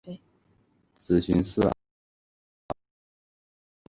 [0.97, 1.71] 子荀逝敖。